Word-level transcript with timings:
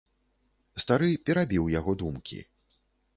Стары 0.83 1.09
перабіў 1.29 1.69
яго 1.79 1.91
думкі. 2.03 2.39